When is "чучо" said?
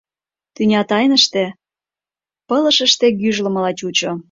3.79-4.11